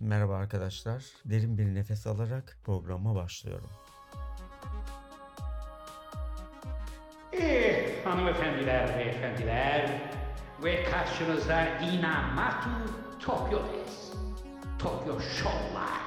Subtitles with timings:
[0.00, 1.04] Merhaba arkadaşlar.
[1.24, 3.70] Derin bir nefes alarak programa başlıyorum.
[7.32, 10.02] Eh hanımefendiler, beyefendiler
[10.64, 12.70] ve karşınızda Inamatu
[13.20, 14.12] Tokyo des.
[14.78, 16.03] Tokyo Show'lar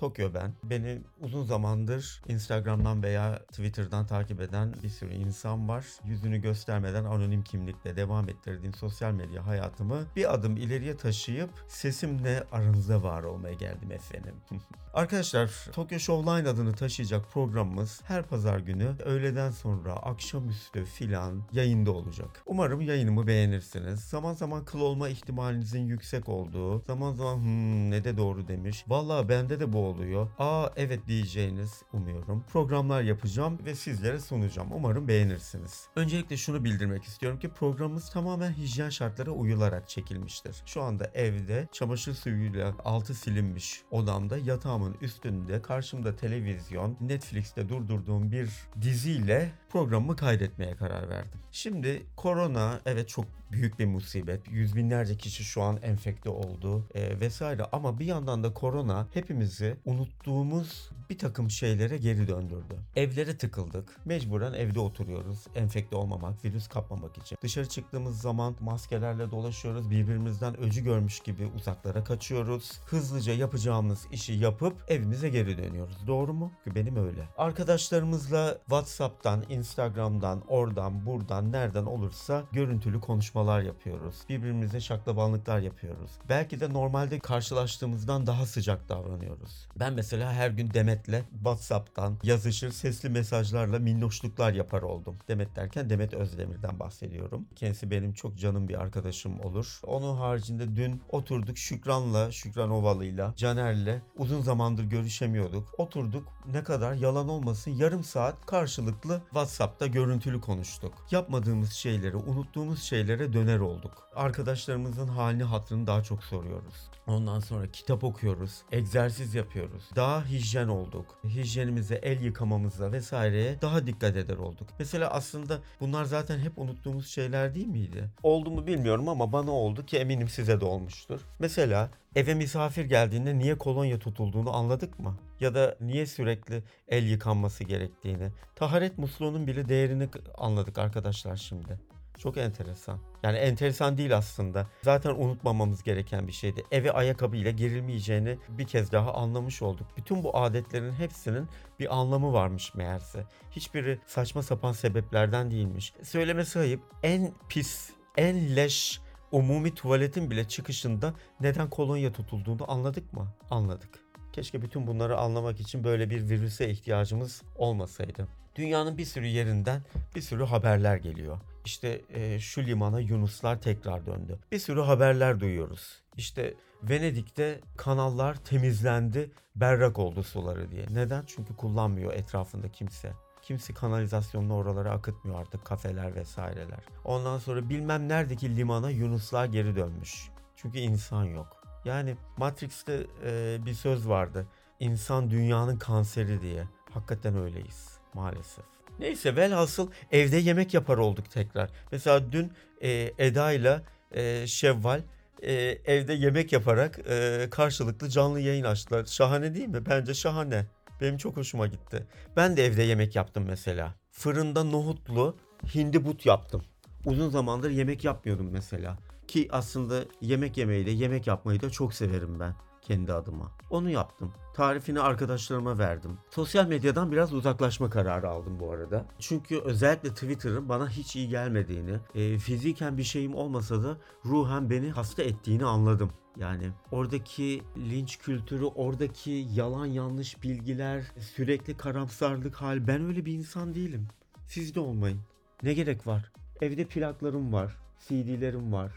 [0.00, 0.52] Tokyo ben.
[0.64, 5.86] Beni uzun zamandır Instagram'dan veya Twitter'dan takip eden bir sürü insan var.
[6.04, 13.02] Yüzünü göstermeden anonim kimlikle devam ettirdiğim sosyal medya hayatımı bir adım ileriye taşıyıp sesimle aranızda
[13.02, 14.34] var olmaya geldim efendim.
[14.94, 22.42] Arkadaşlar Tokyo Showline adını taşıyacak programımız her pazar günü öğleden sonra akşamüstü filan yayında olacak.
[22.46, 24.00] Umarım yayınımı beğenirsiniz.
[24.00, 28.84] Zaman zaman kıl olma ihtimalinizin yüksek olduğu, zaman zaman hmm, ne de doğru demiş.
[28.88, 30.28] Vallahi bende de bu oluyor.
[30.38, 32.44] Aa evet diyeceğiniz umuyorum.
[32.52, 34.68] Programlar yapacağım ve sizlere sunacağım.
[34.72, 35.88] Umarım beğenirsiniz.
[35.96, 40.62] Öncelikle şunu bildirmek istiyorum ki programımız tamamen hijyen şartlara uyularak çekilmiştir.
[40.66, 48.50] Şu anda evde çamaşır suyuyla altı silinmiş odamda yatağımın üstünde karşımda televizyon Netflix'te durdurduğum bir
[48.82, 51.40] diziyle programımı kaydetmeye karar verdim.
[51.52, 54.40] Şimdi korona evet çok büyük bir musibet.
[54.50, 59.76] Yüz binlerce kişi şu an enfekte oldu e, vesaire ama bir yandan da korona hepimizi
[59.84, 62.78] unuttuğumuz bir takım şeylere geri döndürdü.
[62.96, 63.96] Evlere tıkıldık.
[64.04, 65.46] Mecburen evde oturuyoruz.
[65.54, 67.38] Enfekte olmamak, virüs kapmamak için.
[67.42, 69.90] Dışarı çıktığımız zaman maskelerle dolaşıyoruz.
[69.90, 72.80] Birbirimizden öcü görmüş gibi uzaklara kaçıyoruz.
[72.86, 76.06] Hızlıca yapacağımız işi yapıp evimize geri dönüyoruz.
[76.06, 76.52] Doğru mu?
[76.66, 77.28] Benim öyle.
[77.38, 84.14] Arkadaşlarımızla WhatsApp'tan, Instagram'dan, oradan, buradan, nereden olursa görüntülü konuşmalar yapıyoruz.
[84.28, 86.10] Birbirimize şaklabanlıklar yapıyoruz.
[86.28, 89.68] Belki de normalde karşılaştığımızdan daha sıcak davranıyoruz.
[89.78, 95.16] Ben mesela her gün Demet'le WhatsApp'tan yazışır sesli mesajlarla minnoşluklar yapar oldum.
[95.28, 97.46] Demet derken Demet Özdemir'den bahsediyorum.
[97.56, 99.80] Kendisi benim çok canım bir arkadaşım olur.
[99.86, 105.68] Onun haricinde dün oturduk Şükran'la, Şükran Ovalı'yla, Caner'le uzun zamandır görüşemiyorduk.
[105.78, 110.92] Oturduk ne kadar yalan olmasın yarım saat karşılıklı WhatsApp'ta görüntülü konuştuk.
[111.10, 114.08] Yapmadığımız şeyleri, unuttuğumuz şeylere döner olduk.
[114.14, 116.90] Arkadaşlarımızın halini hatrını daha çok soruyoruz.
[117.06, 119.90] Ondan sonra kitap okuyoruz, egzersiz yapıyoruz.
[119.96, 121.06] Daha hijyen olduk.
[121.24, 124.68] Hijyenimize, el yıkamamıza vesaireye daha dikkat eder olduk.
[124.78, 128.10] Mesela aslında bunlar zaten hep unuttuğumuz şeyler değil miydi?
[128.22, 131.20] Oldu mu bilmiyorum ama bana oldu ki eminim size de olmuştur.
[131.38, 135.18] Mesela eve misafir geldiğinde niye kolonya tutulduğunu anladık mı?
[135.40, 138.28] Ya da niye sürekli el yıkanması gerektiğini.
[138.56, 141.80] Taharet musluğunun bile değerini anladık arkadaşlar şimdi.
[142.18, 142.98] Çok enteresan.
[143.22, 144.66] Yani enteresan değil aslında.
[144.82, 146.64] Zaten unutmamamız gereken bir şeydi.
[146.70, 149.86] Eve ayakkabıyla girilmeyeceğini bir kez daha anlamış olduk.
[149.96, 151.48] Bütün bu adetlerin hepsinin
[151.78, 153.24] bir anlamı varmış meğerse.
[153.50, 155.94] Hiçbiri saçma sapan sebeplerden değilmiş.
[156.02, 159.00] Söylemesi ayıp en pis, en leş
[159.32, 163.28] umumi tuvaletin bile çıkışında neden kolonya tutulduğunu anladık mı?
[163.50, 163.88] Anladık.
[164.32, 168.28] Keşke bütün bunları anlamak için böyle bir virüse ihtiyacımız olmasaydı.
[168.56, 169.82] Dünyanın bir sürü yerinden
[170.14, 171.38] bir sürü haberler geliyor.
[171.64, 174.38] İşte e, şu limana Yunuslar tekrar döndü.
[174.52, 176.00] Bir sürü haberler duyuyoruz.
[176.16, 180.86] İşte Venedik'te kanallar temizlendi, berrak oldu suları diye.
[180.90, 181.24] Neden?
[181.26, 183.12] Çünkü kullanmıyor etrafında kimse.
[183.42, 186.80] Kimse kanalizasyonunu oralara akıtmıyor artık kafeler vesaireler.
[187.04, 190.28] Ondan sonra bilmem neredeki limana Yunuslar geri dönmüş.
[190.56, 191.62] Çünkü insan yok.
[191.84, 194.46] Yani Matrix'te e, bir söz vardı.
[194.80, 196.64] İnsan dünyanın kanseri diye.
[196.90, 198.64] Hakikaten öyleyiz maalesef.
[198.98, 201.70] Neyse velhasıl evde yemek yapar olduk tekrar.
[201.92, 202.52] Mesela dün
[202.82, 205.02] e, Eda ile e, Şevval
[205.42, 205.52] e,
[205.84, 209.04] evde yemek yaparak e, karşılıklı canlı yayın açtılar.
[209.04, 209.86] Şahane değil mi?
[209.86, 210.66] Bence şahane.
[211.00, 212.06] Benim çok hoşuma gitti.
[212.36, 213.94] Ben de evde yemek yaptım mesela.
[214.10, 215.36] Fırında nohutlu
[215.74, 216.62] hindi but yaptım.
[217.04, 218.98] Uzun zamandır yemek yapmıyordum mesela.
[219.28, 223.52] Ki aslında yemek yemeyi de yemek yapmayı da çok severim ben kendi adıma.
[223.70, 224.32] Onu yaptım.
[224.54, 226.18] Tarifini arkadaşlarıma verdim.
[226.30, 229.06] Sosyal medyadan biraz uzaklaşma kararı aldım bu arada.
[229.18, 234.90] Çünkü özellikle Twitter'ın bana hiç iyi gelmediğini, e, fiziken bir şeyim olmasa da ruhen beni
[234.90, 236.10] hasta ettiğini anladım.
[236.36, 242.86] Yani oradaki linç kültürü, oradaki yalan yanlış bilgiler, sürekli karamsarlık hal.
[242.86, 244.08] Ben öyle bir insan değilim.
[244.46, 245.20] Siz de olmayın.
[245.62, 246.32] Ne gerek var?
[246.60, 247.76] Evde plaklarım var,
[248.08, 248.92] CD'lerim var,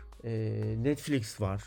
[0.83, 1.63] Netflix var,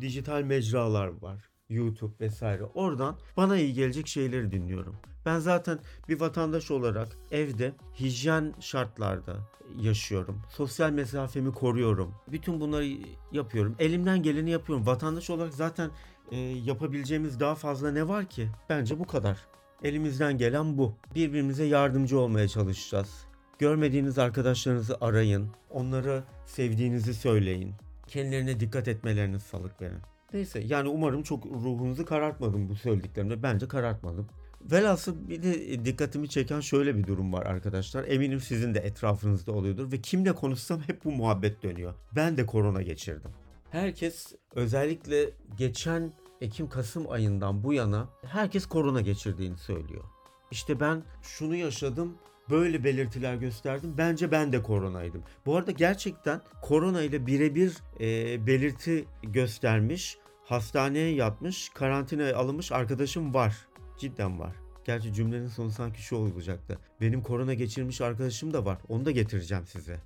[0.00, 1.51] dijital mecralar var.
[1.68, 2.64] YouTube vesaire.
[2.64, 4.96] Oradan bana iyi gelecek şeyleri dinliyorum.
[5.26, 5.78] Ben zaten
[6.08, 9.36] bir vatandaş olarak evde hijyen şartlarda
[9.80, 10.42] yaşıyorum.
[10.50, 12.14] Sosyal mesafemi koruyorum.
[12.32, 12.86] Bütün bunları
[13.32, 13.76] yapıyorum.
[13.78, 14.86] Elimden geleni yapıyorum.
[14.86, 15.90] Vatandaş olarak zaten
[16.30, 18.48] e, yapabileceğimiz daha fazla ne var ki?
[18.68, 19.38] Bence bu kadar.
[19.84, 20.94] Elimizden gelen bu.
[21.14, 23.26] Birbirimize yardımcı olmaya çalışacağız.
[23.58, 25.48] Görmediğiniz arkadaşlarınızı arayın.
[25.70, 27.74] Onlara sevdiğinizi söyleyin.
[28.06, 30.00] Kendilerine dikkat etmelerine salık verin.
[30.32, 33.42] Neyse yani umarım çok ruhunuzu karartmadım bu söylediklerimle.
[33.42, 34.26] Bence karartmadım.
[34.72, 38.04] Velhasıl bir de dikkatimi çeken şöyle bir durum var arkadaşlar.
[38.08, 41.94] Eminim sizin de etrafınızda oluyordur ve kimle konuşsam hep bu muhabbet dönüyor.
[42.16, 43.30] Ben de korona geçirdim.
[43.70, 50.04] Herkes özellikle geçen Ekim-Kasım ayından bu yana herkes korona geçirdiğini söylüyor.
[50.50, 52.14] İşte ben şunu yaşadım,
[52.50, 53.94] böyle belirtiler gösterdim.
[53.98, 55.22] Bence ben de koronaydım.
[55.46, 60.18] Bu arada gerçekten korona ile birebir e, belirti göstermiş,
[60.52, 63.56] hastaneye yatmış, karantinaya alınmış arkadaşım var.
[63.98, 64.56] Cidden var.
[64.84, 66.78] Gerçi cümlenin sonu sanki şu olacaktı.
[67.00, 68.78] Benim korona geçirmiş arkadaşım da var.
[68.88, 70.00] Onu da getireceğim size.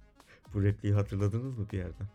[0.55, 2.07] Bu repliği hatırladınız mı bir yerden?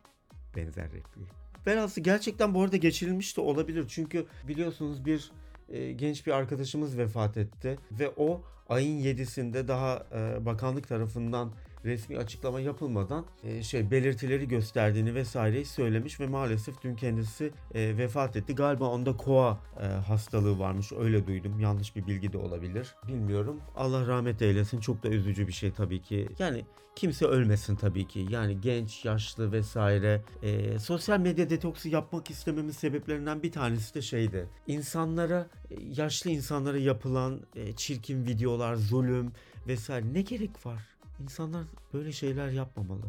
[0.56, 1.28] Benzer repliği.
[1.68, 3.86] Velhasıl gerçekten bu arada geçirilmiş de olabilir.
[3.88, 5.32] Çünkü biliyorsunuz bir
[5.70, 7.80] e, genç bir arkadaşımız vefat etti.
[7.92, 11.52] Ve o ayın 7'sinde daha e, bakanlık tarafından
[11.86, 18.36] resmi açıklama yapılmadan e, şey belirtileri gösterdiğini vesaireyi söylemiş ve maalesef dün kendisi e, vefat
[18.36, 18.56] etti.
[18.56, 21.60] Galiba onda koa e, hastalığı varmış öyle duydum.
[21.60, 22.96] Yanlış bir bilgi de olabilir.
[23.08, 23.62] Bilmiyorum.
[23.76, 24.80] Allah rahmet eylesin.
[24.80, 26.28] Çok da üzücü bir şey tabii ki.
[26.40, 28.26] Yani kimse ölmesin tabii ki.
[28.30, 30.22] Yani genç, yaşlı vesaire.
[30.42, 34.50] E, sosyal medya detoksu yapmak istememin sebeplerinden bir tanesi de şeydi.
[34.68, 39.32] İnsanlara, e, yaşlı insanlara yapılan e, çirkin videolar, zulüm
[39.68, 40.82] vesaire ne gerek var?
[41.22, 43.06] İnsanlar böyle şeyler yapmamalı.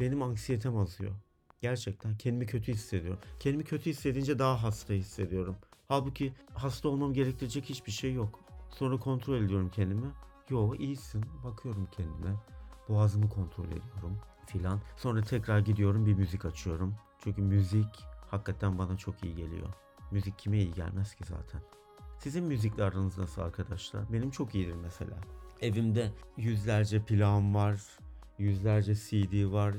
[0.00, 1.12] Benim anksiyetem azıyor.
[1.60, 3.20] Gerçekten kendimi kötü hissediyorum.
[3.40, 5.56] Kendimi kötü hissedince daha hasta hissediyorum.
[5.88, 8.40] Halbuki hasta olmam gerektirecek hiçbir şey yok.
[8.70, 10.06] Sonra kontrol ediyorum kendimi.
[10.50, 11.24] Yo iyisin.
[11.44, 12.34] Bakıyorum kendime.
[12.88, 14.80] Boğazımı kontrol ediyorum filan.
[14.96, 16.94] Sonra tekrar gidiyorum bir müzik açıyorum.
[17.24, 19.68] Çünkü müzik hakikaten bana çok iyi geliyor.
[20.10, 21.60] Müzik kime iyi gelmez ki zaten.
[22.18, 24.12] Sizin müzikle aranız nasıl arkadaşlar?
[24.12, 25.16] Benim çok iyidir mesela.
[25.64, 27.80] Evimde yüzlerce plağım var,
[28.38, 29.74] yüzlerce CD var.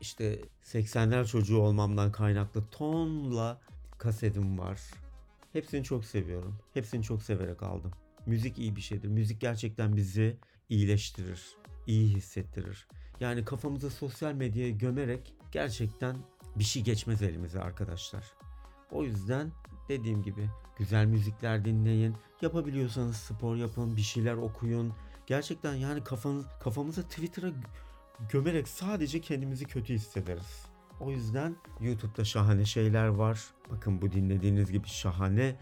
[0.00, 3.60] İşte 80'ler çocuğu olmamdan kaynaklı tonla
[3.98, 4.80] kasetim var.
[5.52, 6.58] Hepsini çok seviyorum.
[6.74, 7.90] Hepsini çok severek aldım.
[8.26, 9.08] Müzik iyi bir şeydir.
[9.08, 10.36] Müzik gerçekten bizi
[10.68, 12.88] iyileştirir, iyi hissettirir.
[13.20, 16.16] Yani kafamızı sosyal medyaya gömerek gerçekten
[16.56, 18.24] bir şey geçmez elimize arkadaşlar.
[18.92, 19.52] O yüzden
[19.88, 22.14] dediğim gibi güzel müzikler dinleyin.
[22.42, 24.92] Yapabiliyorsanız spor yapın, bir şeyler okuyun.
[25.26, 27.52] Gerçekten yani kafanız, kafamızı Twitter'a gö-
[28.32, 30.66] gömerek sadece kendimizi kötü hissederiz.
[31.00, 33.40] O yüzden YouTube'da şahane şeyler var.
[33.70, 35.56] Bakın bu dinlediğiniz gibi şahane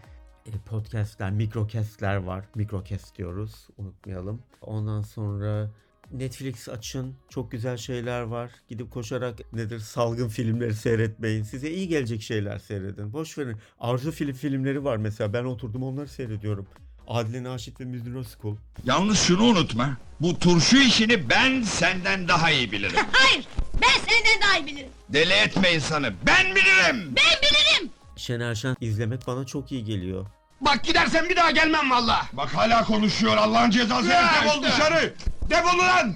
[0.45, 2.45] e, podcastler, mikrocastler var.
[2.55, 4.41] Mikrocast diyoruz, unutmayalım.
[4.61, 5.71] Ondan sonra
[6.11, 7.15] Netflix açın.
[7.29, 8.51] Çok güzel şeyler var.
[8.67, 11.43] Gidip koşarak nedir salgın filmleri seyretmeyin.
[11.43, 13.13] Size iyi gelecek şeyler seyredin.
[13.13, 13.57] Boş verin.
[13.79, 15.33] Arzu film filmleri var mesela.
[15.33, 16.67] Ben oturdum onları seyrediyorum.
[17.07, 18.55] Adile Naşit ve Müdür Özkul.
[18.85, 19.97] Yalnız şunu unutma.
[20.19, 22.95] Bu turşu işini ben senden daha iyi bilirim.
[23.11, 23.47] Hayır,
[23.81, 24.89] ben senden daha iyi bilirim.
[25.09, 26.13] Deli etme insanı.
[26.27, 27.15] Ben bilirim.
[27.15, 27.91] Ben bilirim.
[28.15, 30.25] Şener Şen izlemek bana çok iyi geliyor.
[30.61, 32.21] Bak gidersen bir daha gelmem valla.
[32.33, 34.09] Bak hala konuşuyor Allah'ın cezası.
[34.09, 35.13] Defol dışarı.
[35.49, 36.15] Defol ulan.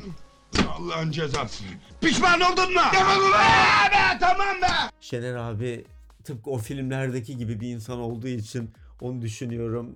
[0.78, 1.64] Allah'ın cezası.
[2.02, 2.82] Pişman oldun mu?
[2.94, 3.42] Defol ulan.
[3.92, 4.68] be tamam be.
[5.02, 5.86] Şener abi
[6.24, 9.96] tıpkı o filmlerdeki gibi bir insan olduğu için onu düşünüyorum.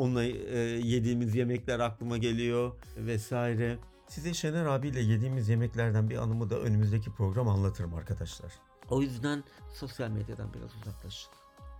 [0.00, 3.78] Onunla e, yediğimiz yemekler aklıma geliyor vesaire.
[4.08, 8.52] Size Şener abiyle yediğimiz yemeklerden bir anımı da önümüzdeki program anlatırım arkadaşlar.
[8.90, 9.44] O yüzden
[9.74, 11.30] sosyal medyadan biraz uzaklaşın.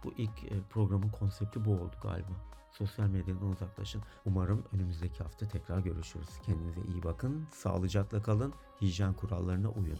[0.04, 2.32] Bu ilk e, programın konsepti bu oldu galiba.
[2.70, 4.02] Sosyal medyadan uzaklaşın.
[4.26, 6.28] Umarım önümüzdeki hafta tekrar görüşürüz.
[6.46, 9.98] Kendinize iyi bakın, sağlıcakla kalın, hijyen kurallarına uyun.